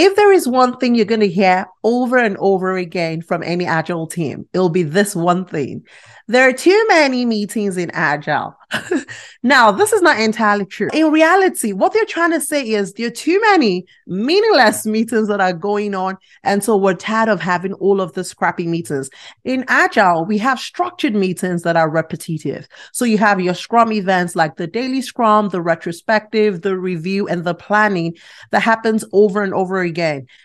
[0.00, 3.66] If there is one thing you're going to hear over and over again from any
[3.66, 5.84] agile team, it'll be this one thing.
[6.28, 8.54] There are too many meetings in agile.
[9.42, 10.90] now, this is not entirely true.
[10.92, 15.40] In reality, what they're trying to say is there are too many meaningless meetings that
[15.40, 16.18] are going on.
[16.44, 19.08] And so we're tired of having all of the scrappy meetings.
[19.44, 22.68] In agile, we have structured meetings that are repetitive.
[22.92, 27.42] So you have your scrum events like the daily scrum, the retrospective, the review, and
[27.44, 28.18] the planning
[28.50, 29.87] that happens over and over again.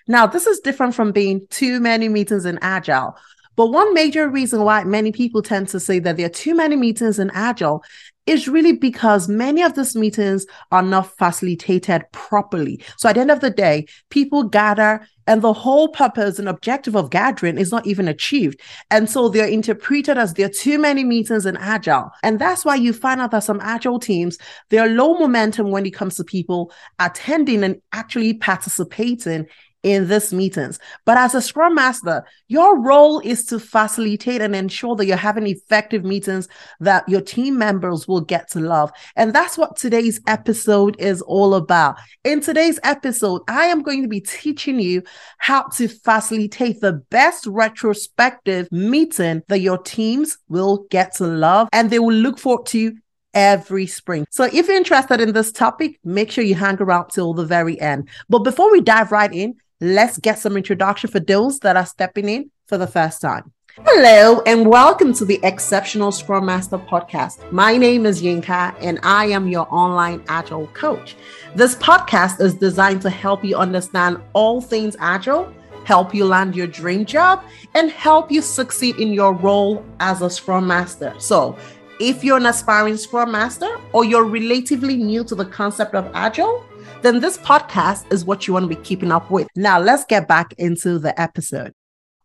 [0.07, 3.15] Now, this is different from being too many meetings in agile.
[3.55, 6.75] But one major reason why many people tend to say that there are too many
[6.75, 7.83] meetings in Agile
[8.25, 12.81] is really because many of these meetings are not facilitated properly.
[12.97, 16.95] So at the end of the day, people gather and the whole purpose and objective
[16.95, 18.59] of gathering is not even achieved.
[18.91, 22.11] And so they're interpreted as there are too many meetings in Agile.
[22.23, 24.37] And that's why you find out that some Agile teams,
[24.69, 29.47] they're low momentum when it comes to people attending and actually participating
[29.83, 30.79] in these meetings.
[31.05, 35.45] But as a Scrum Master, your role is to facilitate and ensure that you're having
[35.45, 36.47] effective meetings
[36.79, 38.91] that your team members will get to love.
[39.15, 41.97] And that's what today's episode is all about.
[42.23, 45.03] In today's episode, I am going to be teaching you
[45.37, 51.89] how to facilitate the best retrospective meeting that your teams will get to love and
[51.89, 52.95] they will look forward to
[53.33, 54.27] every sprint.
[54.31, 57.79] So if you're interested in this topic, make sure you hang around till the very
[57.81, 58.09] end.
[58.29, 62.29] But before we dive right in, let's get some introduction for those that are stepping
[62.29, 63.51] in for the first time.
[63.85, 67.51] Hello, and welcome to the Exceptional Scrum Master podcast.
[67.51, 71.17] My name is Yinka, and I am your online Agile coach.
[71.55, 75.51] This podcast is designed to help you understand all things Agile,
[75.83, 80.29] help you land your dream job, and help you succeed in your role as a
[80.29, 81.13] Scrum Master.
[81.17, 81.57] So,
[81.99, 86.63] if you're an aspiring Scrum Master or you're relatively new to the concept of Agile,
[87.01, 89.47] then this podcast is what you want to be keeping up with.
[89.55, 91.73] Now, let's get back into the episode.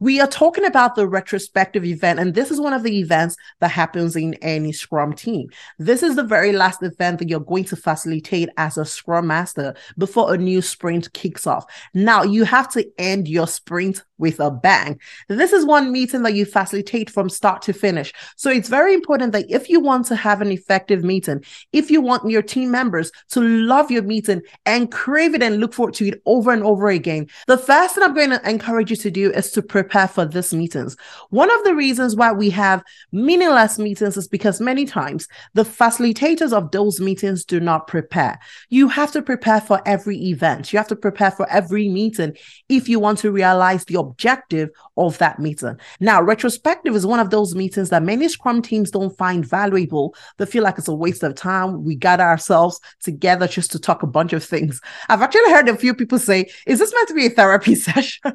[0.01, 3.73] We are talking about the retrospective event, and this is one of the events that
[3.73, 5.49] happens in any Scrum team.
[5.81, 9.75] This is the very last event that you're going to facilitate as a Scrum Master
[9.97, 11.65] before a new sprint kicks off.
[11.95, 15.01] Now, you have to end your sprint with a bang.
[15.29, 18.13] This is one meeting that you facilitate from start to finish.
[18.37, 22.01] So it's very important that if you want to have an effective meeting, if you
[22.01, 26.09] want your team members to love your meeting and crave it and look forward to
[26.09, 29.31] it over and over again, the first thing I'm going to encourage you to do
[29.33, 30.97] is to prepare for these meetings.
[31.31, 32.83] One of the reasons why we have
[33.13, 38.39] meaningless meetings is because many times the facilitators of those meetings do not prepare.
[38.69, 40.73] You have to prepare for every event.
[40.73, 42.37] You have to prepare for every meeting
[42.69, 45.79] if you want to realize the objective of that meeting.
[46.01, 50.15] Now, retrospective is one of those meetings that many Scrum teams don't find valuable.
[50.37, 51.85] They feel like it's a waste of time.
[51.85, 54.81] We gather ourselves together just to talk a bunch of things.
[55.09, 58.33] I've actually heard a few people say, Is this meant to be a therapy session?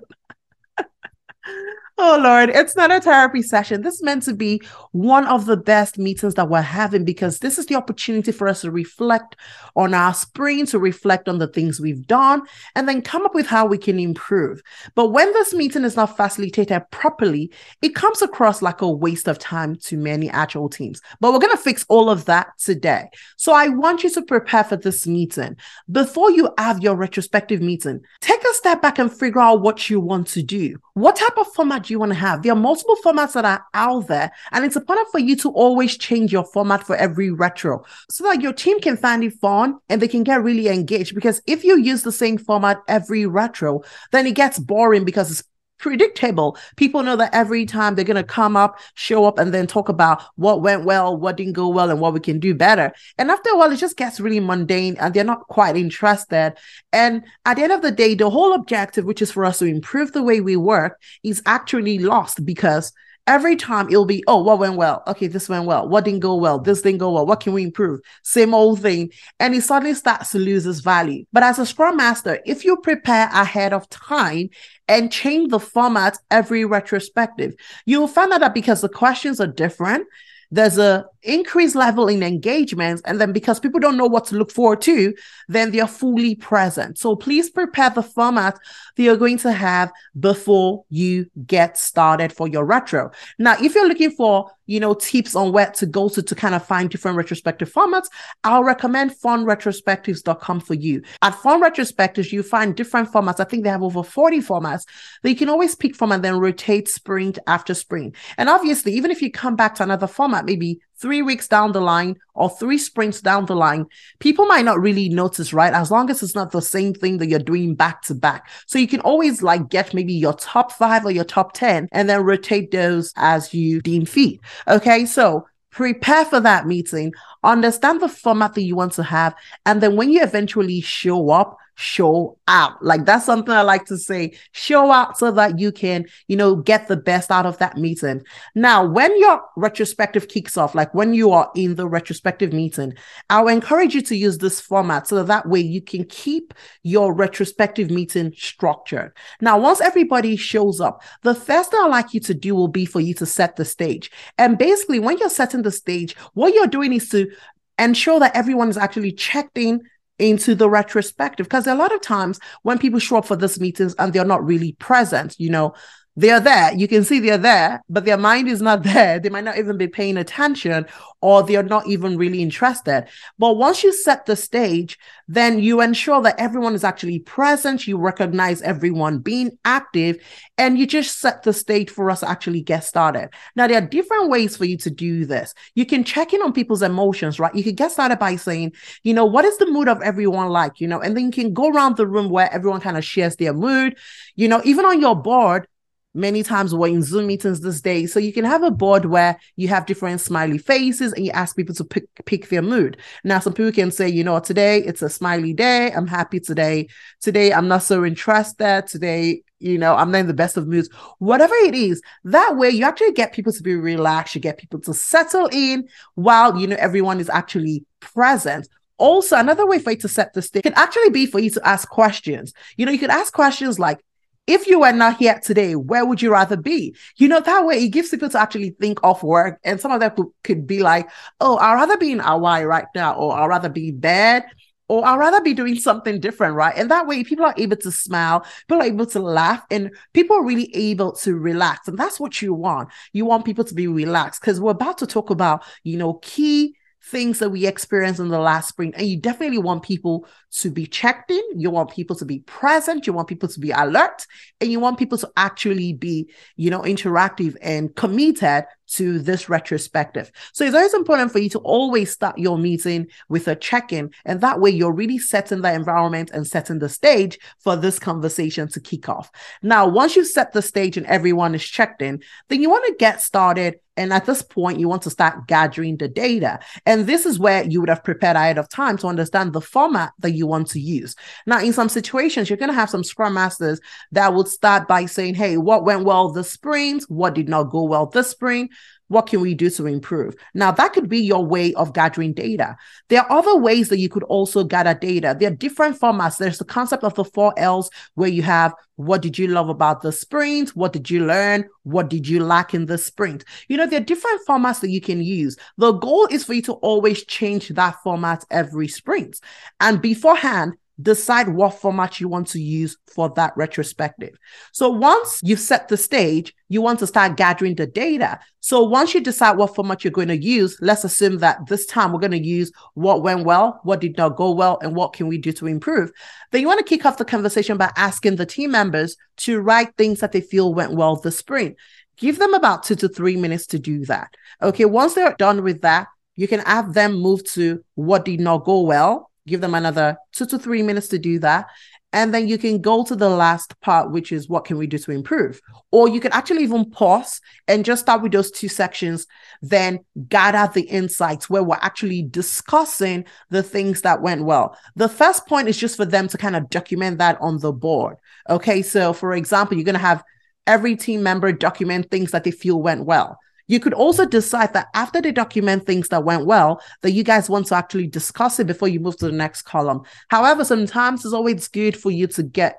[1.96, 3.84] Oh Lord, it's not a therapy session.
[3.84, 4.60] This is meant to be
[4.94, 8.62] one of the best meetings that we're having because this is the opportunity for us
[8.62, 9.36] to reflect
[9.76, 12.42] on our sprint, to reflect on the things we've done,
[12.76, 14.64] and then come up with how we can improve.
[14.96, 17.52] But when this meeting is not facilitated properly,
[17.84, 21.00] it comes across like a waste of time to many agile teams.
[21.20, 23.06] But we're going to fix all of that today.
[23.38, 25.58] So I want you to prepare for this meeting.
[25.92, 30.00] Before you have your retrospective meeting, take a step back and figure out what you
[30.00, 30.78] want to do.
[30.96, 32.42] What type of format do you want to have?
[32.42, 35.98] There are multiple formats that are out there, and it's important for you to always
[35.98, 40.02] change your format for every retro so that your team can find it fun and
[40.02, 41.16] they can get really engaged.
[41.16, 45.44] Because if you use the same format every retro, then it gets boring because it's
[45.84, 46.58] predictable.
[46.78, 49.90] People know that every time they're going to come up, show up, and then talk
[49.90, 52.94] about what went well, what didn't go well, and what we can do better.
[53.18, 56.54] And after a while, it just gets really mundane and they're not quite interested.
[56.94, 59.66] And at the end of the day, the whole objective, which is for us to
[59.66, 62.94] improve the way we work, is actually lost because
[63.26, 65.04] every time it'll be, oh, what went well?
[65.08, 65.88] Okay, this went well.
[65.88, 66.60] What didn't go well?
[66.60, 67.26] This didn't go well.
[67.26, 68.02] What can we improve?
[68.24, 69.12] Same old thing.
[69.40, 71.26] And it suddenly starts to lose its value.
[71.32, 74.50] But as a Scrum Master, if you prepare ahead of time
[74.88, 77.56] and change the format every retrospective,
[77.86, 80.06] you'll find out that because the questions are different,
[80.54, 84.52] there's a increased level in engagement and then because people don't know what to look
[84.52, 85.14] forward to
[85.48, 87.00] then they're fully present.
[87.00, 88.60] So please prepare the format
[88.96, 93.10] that you're going to have before you get started for your retro.
[93.40, 96.56] Now if you're looking for you know tips on where to go to to kind
[96.56, 98.08] of find different retrospective formats
[98.44, 101.02] i'll recommend funretrospectives.com for you.
[101.22, 103.40] At fun retrospectives you find different formats.
[103.40, 104.86] I think they have over 40 formats
[105.22, 108.16] that you can always pick from and then rotate sprint after sprint.
[108.38, 111.82] And obviously even if you come back to another format maybe three weeks down the
[111.82, 113.86] line or three sprints down the line,
[114.20, 115.74] people might not really notice, right?
[115.74, 118.50] As long as it's not the same thing that you're doing back to back.
[118.68, 122.10] So you can always like get maybe your top five or your top 10 and
[122.10, 124.40] then rotate those as you deem fit.
[124.70, 125.06] Okay.
[125.06, 127.12] So prepare for that meeting,
[127.44, 129.36] understand the format that you want to have.
[129.66, 132.84] And then when you eventually show up, show out.
[132.84, 134.38] Like that's something I like to say.
[134.52, 138.22] Show out so that you can, you know, get the best out of that meeting.
[138.56, 142.94] Now, when your retrospective kicks off, like when you are in the retrospective meeting,
[143.30, 146.54] I'll encourage you to use this format so that, that way you can keep
[146.84, 149.16] your retrospective meeting structured.
[149.42, 152.86] Now, once everybody shows up, the first thing I'd like you to do will be
[152.86, 154.12] for you to set the stage.
[154.38, 157.32] And basically, when you're setting the stage, what you're doing is to
[157.80, 159.82] ensure that everyone is actually checked in
[160.20, 161.48] into the retrospective.
[161.48, 164.46] Because a lot of times when people show up for these meetings and they're not
[164.46, 165.74] really present you know
[166.16, 166.74] they're there.
[166.74, 169.20] You can see they're there, but their mind is not there.
[169.20, 170.86] They might not even be paying attention
[171.22, 173.06] or they're not even really interested.
[173.40, 177.88] But once you set the stage, then you ensure that everyone is actually present.
[177.88, 180.18] You recognize everyone being active
[180.58, 183.30] and you just set the stage for us to actually get started.
[183.56, 185.54] Now, there are different ways for you to do this.
[185.76, 187.56] You can check in on people's emotions, right?
[187.56, 188.74] You can get started by saying,
[189.04, 191.54] you know, what is the mood of everyone like, you know, and then you can
[191.54, 193.98] go around the room where everyone kind of shares their mood,
[194.36, 195.68] you know, even on your board
[196.14, 198.06] many times we're in Zoom meetings this day.
[198.06, 201.56] So you can have a board where you have different smiley faces and you ask
[201.56, 202.98] people to pick pick their mood.
[203.24, 205.92] Now, some people can say, you know, today it's a smiley day.
[205.92, 206.88] I'm happy today.
[207.22, 208.86] Today I'm not so interested.
[208.88, 210.90] Today, you know, I'm not in the best of moods.
[211.20, 214.36] Whatever it is, that way you actually get people to be relaxed.
[214.36, 218.68] You get people to settle in while you know everyone is actually present
[218.98, 221.68] also another way for you to set the stage can actually be for you to
[221.68, 224.00] ask questions you know you could ask questions like
[224.46, 226.96] if you were not here today, where would you rather be?
[227.18, 229.60] You know, that way it gives people to actually think of work.
[229.64, 231.10] And some of them could, could be like,
[231.40, 234.44] oh, I'd rather be in Hawaii right now, or I'd rather be in bed,
[234.90, 236.74] or I'd rather be doing something different, right?
[236.76, 240.36] And that way people are able to smile, people are able to laugh, and people
[240.36, 241.88] are really able to relax.
[241.88, 242.90] And that's what you want.
[243.14, 246.76] You want people to be relaxed because we're about to talk about, you know, key
[247.06, 248.96] things that we experienced in the last sprint.
[248.98, 250.26] And you definitely want people
[250.60, 251.44] to be checked in.
[251.56, 253.06] You want people to be present.
[253.06, 254.26] You want people to be alert
[254.62, 260.32] and you want people to actually be, you know, interactive and committed to this retrospective.
[260.54, 264.12] So it's always important for you to always start your meeting with a check-in.
[264.26, 268.68] And that way you're really setting the environment and setting the stage for this conversation
[268.70, 269.32] to kick off.
[269.62, 272.96] Now, once you set the stage and everyone is checked in, then you want to
[272.98, 276.60] get started and at this point, you want to start gathering the data.
[276.86, 280.14] And this is where you would have prepared ahead of time to understand the format
[280.20, 281.16] that you want to use.
[281.46, 283.80] Now, in some situations, you're going to have some scrum masters
[284.12, 287.04] that would start by saying, Hey, what went well this sprint?
[287.08, 288.72] What did not go well this sprint?
[289.08, 290.36] What can we do to improve?
[290.54, 292.76] Now, that could be your way of gathering data.
[293.10, 295.36] There are other ways that you could also gather data.
[295.40, 296.38] There are different formats.
[296.38, 300.02] There's the concept of the four L's, where you have what did you love about
[300.02, 300.76] the sprint?
[300.76, 301.68] What did you learn?
[301.82, 303.44] What did you lack in the sprint?
[303.68, 305.58] You know, there are different formats that you can use.
[305.78, 309.40] The goal is for you to always change that format every sprint.
[309.80, 314.36] And beforehand, decide what format you want to use for that retrospective.
[314.72, 318.40] So once you've set the stage, you want to start gathering the data.
[318.60, 322.12] So once you decide what format you're going to use, let's assume that this time
[322.12, 325.28] we're going to use what went well, what did not go well, and what can
[325.28, 326.12] we do to improve.
[326.52, 329.96] Then you want to kick off the conversation by asking the team members to write
[329.98, 331.76] things that they feel went well this sprint.
[332.18, 334.34] Give them about two to three minutes to do that.
[334.62, 338.66] Okay, once they're done with that, you can have them move to what did not
[338.66, 341.68] go well give them another two to three minutes to do that.
[342.14, 345.00] And then you can go to the last part, which is what can we do
[345.00, 345.60] to improve?
[345.92, 349.26] Or you can actually even pause and just start with those two sections,
[349.64, 354.78] then gather the insights where we're actually discussing the things that went well.
[354.96, 358.18] The first point is just for them to kind of document that on the board.
[358.48, 358.84] Okay.
[358.84, 360.24] So, for example, you're going to have
[360.68, 363.40] every team member document things that they feel went well.
[363.68, 367.50] You could also decide that after they document things that went well, that you guys
[367.50, 370.02] want to actually discuss it before you move to the next column.
[370.28, 372.78] However, sometimes it's always good for you to get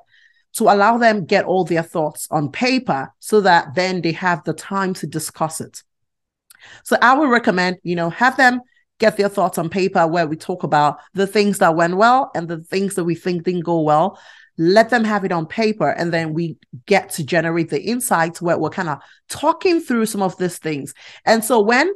[0.54, 4.52] to allow them get all their thoughts on paper so that then they have the
[4.52, 5.82] time to discuss it.
[6.84, 8.60] So I would recommend, you know, have them
[9.00, 12.46] get their thoughts on paper where we talk about the things that went well and
[12.46, 14.18] the things that we think didn't go well
[14.56, 16.56] let them have it on paper and then we
[16.87, 20.94] get to generate the insights where we're kind of talking through some of these things
[21.25, 21.92] and so when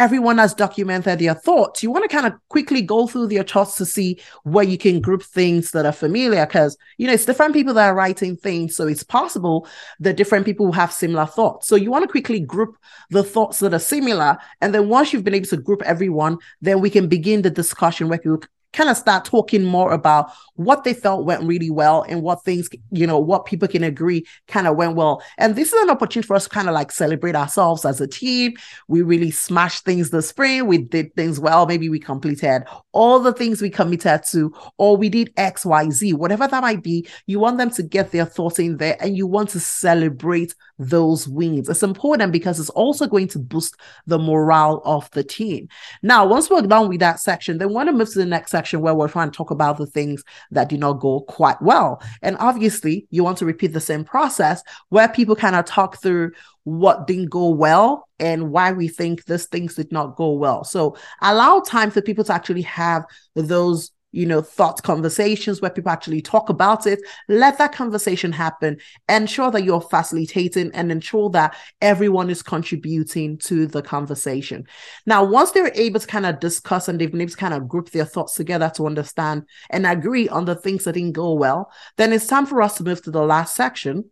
[0.00, 3.76] everyone has documented their thoughts, you want to kind of quickly go through their thoughts
[3.76, 6.46] to see where you can group things that are familiar.
[6.46, 8.74] Because, you know, it's different people that are writing things.
[8.74, 9.68] So it's possible
[10.00, 11.68] that different people have similar thoughts.
[11.68, 12.76] So you want to quickly group
[13.10, 14.38] the thoughts that are similar.
[14.62, 18.08] And then once you've been able to group everyone, then we can begin the discussion
[18.08, 18.40] where people
[18.72, 22.68] kind of start talking more about what they felt went really well and what things,
[22.90, 25.22] you know, what people can agree kind of went well.
[25.38, 28.06] And this is an opportunity for us to kind of like celebrate ourselves as a
[28.06, 28.54] team.
[28.86, 30.66] We really smashed things this sprint.
[30.66, 31.66] We did things well.
[31.66, 36.12] Maybe we completed all the things we committed to, or we did X, Y, Z,
[36.12, 37.06] whatever that might be.
[37.26, 41.28] You want them to get their thoughts in there and you want to celebrate those
[41.28, 41.68] wins.
[41.68, 45.68] It's important because it's also going to boost the morale of the team.
[46.02, 48.50] Now, once we're done with that section, then we want to move to the next
[48.50, 52.02] section where we're trying to talk about the things that did not go quite well.
[52.22, 56.32] And obviously, you want to repeat the same process where people kind of talk through
[56.64, 60.64] what didn't go well and why we think these things did not go well.
[60.64, 65.90] So allow time for people to actually have those you know, thought conversations where people
[65.90, 67.00] actually talk about it.
[67.28, 68.78] Let that conversation happen.
[69.08, 74.66] Ensure that you're facilitating and ensure that everyone is contributing to the conversation.
[75.06, 77.68] Now, once they're able to kind of discuss and they've been able to kind of
[77.68, 81.70] group their thoughts together to understand and agree on the things that didn't go well,
[81.96, 84.10] then it's time for us to move to the last section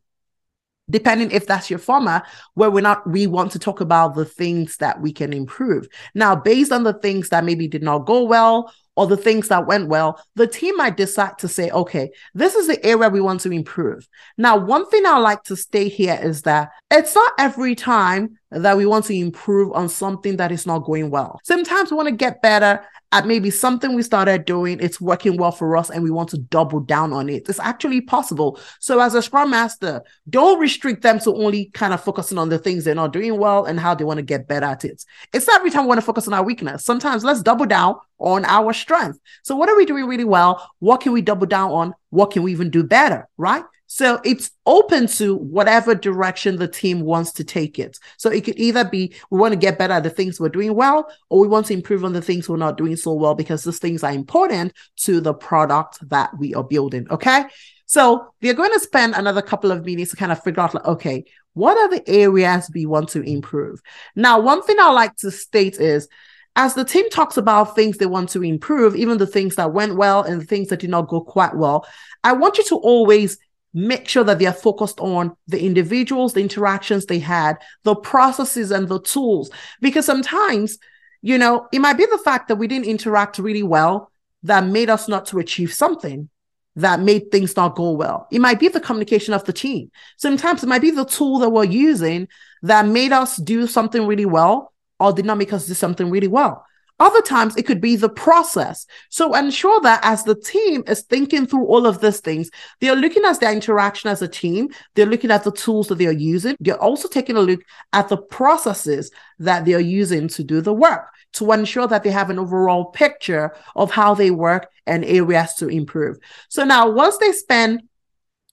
[0.90, 4.76] depending if that's your format where we're not we want to talk about the things
[4.78, 8.73] that we can improve now based on the things that maybe did not go well
[8.99, 12.67] or the things that went well, the team might decide to say, okay, this is
[12.67, 14.09] the area we want to improve.
[14.37, 18.76] Now, one thing I like to state here is that it's not every time that
[18.76, 21.40] we want to improve on something that is not going well.
[21.45, 25.52] Sometimes we want to get better at maybe something we started doing, it's working well
[25.52, 27.49] for us, and we want to double down on it.
[27.49, 28.61] It's actually possible.
[28.81, 32.59] So, as a scrum master, don't restrict them to only kind of focusing on the
[32.59, 35.05] things they're not doing well and how they want to get better at it.
[35.33, 36.85] It's not every time we want to focus on our weakness.
[36.85, 39.19] Sometimes let's double down on our strength.
[39.43, 40.71] So, what are we doing really well?
[40.81, 41.95] What can we double down on?
[42.11, 43.26] What can we even do better?
[43.38, 43.64] Right?
[43.90, 47.99] So it's open to whatever direction the team wants to take it.
[48.18, 50.75] So it could either be we want to get better at the things we're doing
[50.75, 53.64] well, or we want to improve on the things we're not doing so well because
[53.64, 57.07] those things are important to the product that we are building.
[57.11, 57.45] Okay.
[57.87, 60.85] So we're going to spend another couple of minutes to kind of figure out, like,
[60.85, 63.80] okay, what are the areas we want to improve?
[64.14, 66.07] Now, one thing I like to state is
[66.54, 69.97] as the team talks about things they want to improve, even the things that went
[69.97, 71.87] well and the things that did not go quite well,
[72.23, 73.38] I want you to always
[73.75, 78.70] make sure that they are focused on the individuals, the interactions they had, the processes
[78.70, 79.50] and the tools.
[79.80, 80.78] Because sometimes,
[81.22, 84.10] you know, it might be the fact that we didn't interact really well
[84.44, 86.28] that made us not to achieve something
[86.76, 88.28] that made things not go well.
[88.30, 89.90] It might be the communication of the team.
[90.16, 92.28] Sometimes it might be the tool that we're using
[92.62, 96.28] that made us do something really well or did not make us do something really
[96.28, 96.64] well.
[97.00, 98.87] Other times it could be the process.
[99.09, 102.50] So ensure that as the team is thinking through all of these things,
[102.81, 104.69] they're looking at their interaction as a team.
[104.95, 106.57] They're looking at the tools that they are using.
[106.61, 107.61] They're also taking a look
[107.93, 112.11] at the processes that they are using to do the work to ensure that they
[112.11, 116.19] have an overall picture of how they work and areas to improve.
[116.49, 117.83] So now once they spend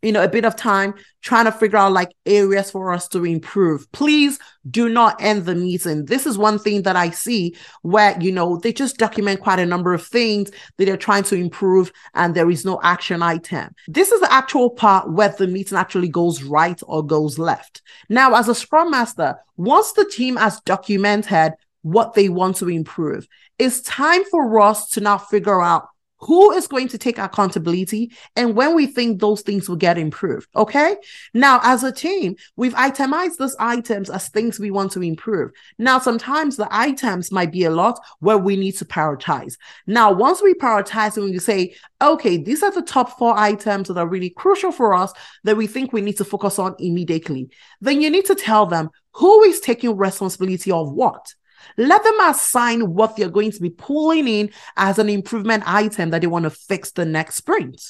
[0.06, 0.94] you know, a bit of time
[1.24, 3.92] trying to figure out like areas for us to improve.
[3.92, 4.38] Please
[4.70, 6.06] do not end the meeting.
[6.06, 9.66] This is one thing that I see where, you know, they just document quite a
[9.66, 13.74] number of things that they're trying to improve and there is no action item.
[13.88, 17.82] This is the actual part where the meeting actually goes right or goes left.
[18.08, 23.28] Now, as a scrum master, once the team has documented what they want to improve,
[23.58, 25.88] it's time for us to now figure out
[26.19, 30.48] who is going to take accountability and when we think those things will get improved.
[30.55, 30.95] Okay.
[31.34, 35.51] Now, as a team, we've itemized those items as things we want to improve.
[35.77, 39.57] Now, sometimes the items might be a lot where we need to prioritize.
[39.88, 43.98] Now, once we prioritize and we say, okay, these are the top four items that
[43.98, 47.50] are really crucial for us that we think we need to focus on immediately,
[47.81, 51.34] then you need to tell them who is taking responsibility of what.
[51.77, 56.22] Let them assign what they're going to be pulling in as an improvement item that
[56.22, 57.81] they want to fix the next sprint.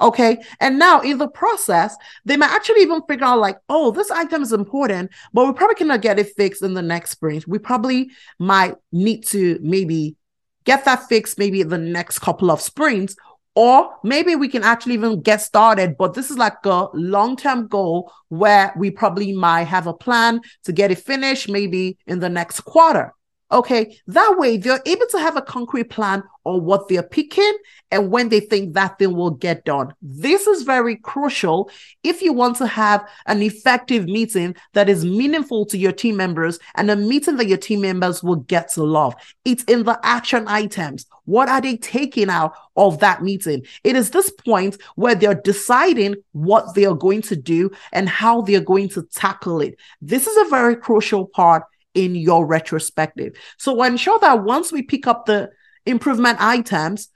[0.00, 0.42] Okay.
[0.60, 4.42] And now in the process, they might actually even figure out like, oh, this item
[4.42, 7.48] is important, but we probably cannot get it fixed in the next sprint.
[7.48, 10.16] We probably might need to maybe
[10.64, 13.16] get that fixed maybe the next couple of sprints
[13.56, 17.66] or maybe we can actually even get started, but this is like a long term
[17.66, 22.28] goal where we probably might have a plan to get it finished maybe in the
[22.28, 23.14] next quarter.
[23.50, 27.58] Okay, that way they're able to have a concrete plan on what they're picking
[27.90, 29.92] and when they think that thing will get done.
[30.00, 31.70] This is very crucial
[32.04, 36.58] if you want to have an effective meeting that is meaningful to your team members
[36.76, 39.14] and a meeting that your team members will get to love.
[39.44, 41.06] It's in the action items.
[41.24, 43.66] What are they taking out of that meeting?
[43.82, 48.42] It is this point where they're deciding what they are going to do and how
[48.42, 49.76] they're going to tackle it.
[50.00, 53.34] This is a very crucial part in your retrospective.
[53.58, 55.50] So ensure that once we pick up the
[55.86, 57.08] improvement items,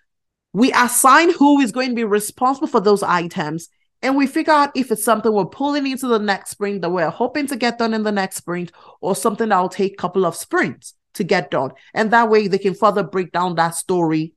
[0.53, 3.69] we assign who is going to be responsible for those items
[4.03, 7.11] and we figure out if it's something we're pulling into the next sprint that we're
[7.11, 10.25] hoping to get done in the next sprint or something that will take a couple
[10.25, 11.73] of sprints to get done.
[11.93, 14.35] And that way they can further break down that story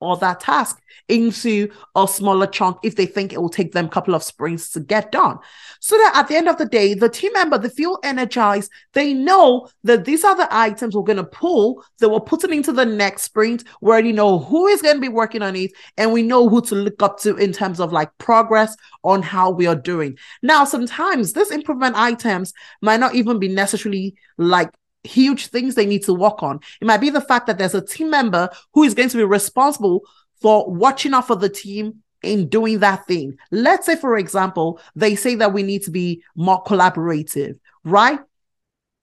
[0.00, 3.90] or that task into a smaller chunk if they think it will take them a
[3.90, 5.38] couple of sprints to get done.
[5.80, 8.70] So that at the end of the day, the team member, they feel energized.
[8.92, 12.72] They know that these are the items we're going to pull that we're putting into
[12.72, 13.64] the next sprint.
[13.80, 16.60] We already know who is going to be working on it and we know who
[16.62, 20.18] to look up to in terms of like progress on how we are doing.
[20.42, 24.70] Now, sometimes these improvement items might not even be necessarily like
[25.06, 26.60] huge things they need to work on.
[26.80, 29.24] It might be the fact that there's a team member who is going to be
[29.24, 30.02] responsible
[30.40, 33.36] for watching out for the team in doing that thing.
[33.50, 38.20] Let's say, for example, they say that we need to be more collaborative, right?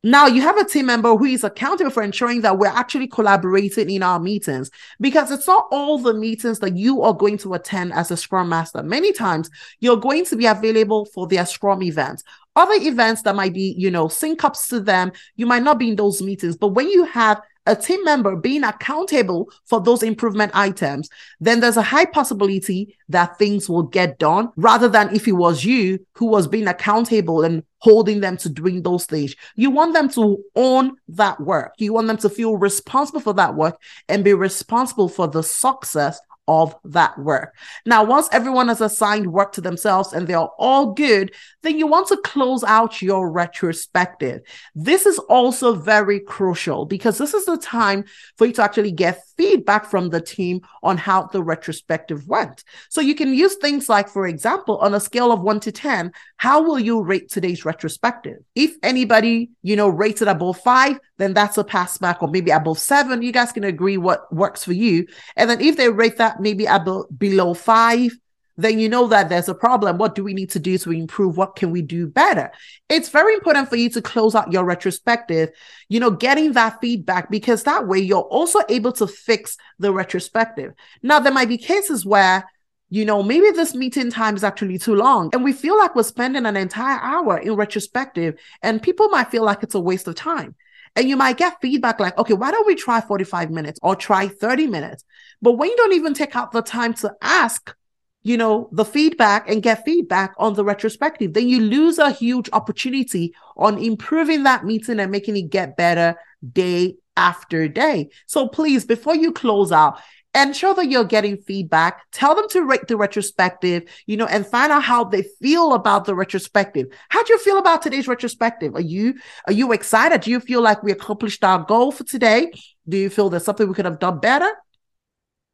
[0.06, 3.90] Now you have a team member who is accountable for ensuring that we're actually collaborating
[3.90, 4.70] in our meetings
[5.00, 8.50] because it's not all the meetings that you are going to attend as a scrum
[8.50, 8.84] master.
[8.84, 13.54] Many times you're going to be available for their scrum events other events that might
[13.54, 15.12] be, you know, sync ups to them.
[15.36, 18.64] You might not be in those meetings, but when you have a team member being
[18.64, 24.50] accountable for those improvement items, then there's a high possibility that things will get done
[24.58, 28.82] rather than if it was you who was being accountable and holding them to doing
[28.82, 29.36] those things.
[29.56, 31.74] You want them to own that work.
[31.78, 33.78] You want them to feel responsible for that work
[34.10, 37.56] and be responsible for the success of that work.
[37.86, 42.08] Now, once everyone has assigned work to themselves and they're all good, then you want
[42.10, 44.42] to close out your retrospective.
[44.76, 48.04] This is also very crucial because this is the time
[48.38, 52.64] for you to actually get feedback from the team on how the retrospective went.
[52.90, 56.12] So you can use things like, for example, on a scale of one to 10,
[56.38, 58.38] how will you rate today's retrospective?
[58.54, 62.80] If anybody, you know, rated above five, then that's a pass mark, or maybe above
[62.80, 63.22] seven.
[63.22, 65.08] You guys can agree what works for you.
[65.38, 68.12] And then if they rate that maybe above below five,
[68.56, 69.98] then you know that there's a problem.
[69.98, 71.38] What do we need to do to improve?
[71.38, 72.52] What can we do better?
[72.88, 75.50] It's very important for you to close out your retrospective,
[75.90, 80.74] you know, getting that feedback because that way you're also able to fix the retrospective.
[81.02, 82.46] Now, there might be cases where
[82.90, 85.32] you know, maybe this meeting time is actually too long.
[85.34, 89.44] And we feel like we're spending an entire hour in retrospective, and people might feel
[89.44, 90.54] like it's a waste of time.
[90.96, 94.28] And you might get feedback like, okay, why don't we try 45 minutes or try
[94.28, 95.04] 30 minutes?
[95.42, 97.76] But when you don't even take out the time to ask,
[98.22, 102.50] you know, the feedback and get feedback on the retrospective, then you lose a huge
[102.54, 106.16] opportunity on improving that meeting and making it get better
[106.52, 108.10] day after day.
[108.26, 110.00] So please, before you close out,
[110.36, 112.02] ensure that you're getting feedback.
[112.12, 116.06] Tell them to rate the retrospective you know and find out how they feel about
[116.06, 116.88] the retrospective.
[117.10, 118.76] How do you feel about today's retrospective?
[118.76, 119.16] Are you
[119.48, 120.22] are you excited?
[120.22, 122.52] Do you feel like we accomplished our goal for today?
[122.88, 124.52] Do you feel there's something we could have done better?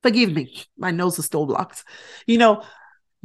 [0.02, 1.84] Forgive me my nose is still blocked.
[2.26, 2.64] You know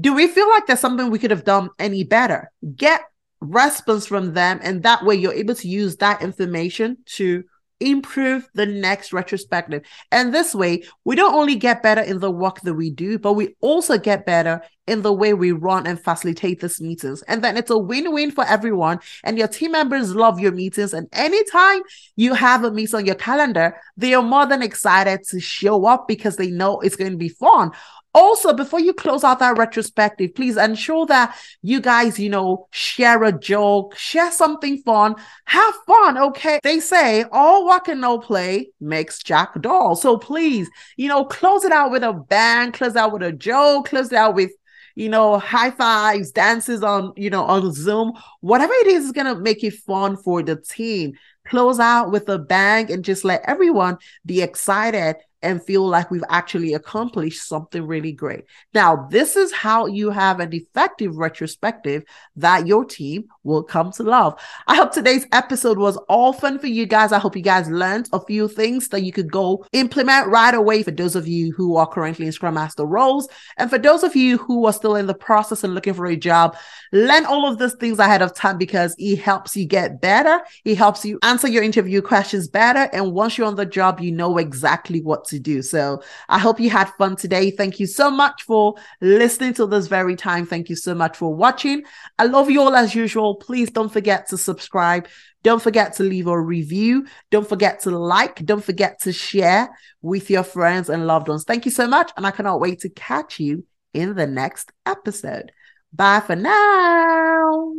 [0.00, 2.50] do we feel like there's something we could have done any better?
[2.74, 3.02] Get
[3.40, 7.44] response from them and that way you're able to use that information to
[7.84, 9.82] improve the next retrospective.
[10.10, 13.34] And this way, we don't only get better in the work that we do, but
[13.34, 17.22] we also get better in the way we run and facilitate these meetings.
[17.22, 19.00] And then it's a win-win for everyone.
[19.22, 20.92] And your team members love your meetings.
[20.92, 21.80] And anytime
[22.16, 26.06] you have a meeting on your calendar, they are more than excited to show up
[26.06, 27.70] because they know it's going to be fun.
[28.14, 33.24] Also, before you close out that retrospective, please ensure that you guys, you know, share
[33.24, 36.16] a joke, share something fun, have fun.
[36.16, 36.60] Okay.
[36.62, 39.96] They say all work and no play makes Jack dull.
[39.96, 43.88] So please, you know, close it out with a bang, close out with a joke,
[43.88, 44.52] close it out with
[44.96, 49.26] you know, high fives, dances on, you know, on Zoom, whatever it is is going
[49.26, 51.14] to make it fun for the team.
[51.46, 56.24] Close out with a bang and just let everyone be excited and feel like we've
[56.30, 58.44] actually accomplished something really great.
[58.72, 62.04] Now, this is how you have an effective retrospective
[62.36, 64.40] that your team will come to love.
[64.66, 67.12] I hope today's episode was all fun for you guys.
[67.12, 70.82] I hope you guys learned a few things that you could go implement right away
[70.82, 73.28] for those of you who are currently in Scrum Master roles.
[73.56, 76.16] And for those of you who are still in the process and looking for a
[76.16, 76.56] job,
[76.92, 80.40] learn all of these things ahead of time because it helps you get better.
[80.64, 82.88] It helps you answer your interview questions better.
[82.92, 85.62] And once you're on the job, you know exactly what to do.
[85.62, 87.50] So I hope you had fun today.
[87.50, 90.46] Thank you so much for listening to this very time.
[90.46, 91.82] Thank you so much for watching.
[92.18, 93.33] I love you all as usual.
[93.34, 95.08] Please don't forget to subscribe.
[95.42, 97.06] Don't forget to leave a review.
[97.30, 98.44] Don't forget to like.
[98.44, 99.68] Don't forget to share
[100.02, 101.44] with your friends and loved ones.
[101.44, 102.10] Thank you so much.
[102.16, 105.52] And I cannot wait to catch you in the next episode.
[105.92, 107.74] Bye for now.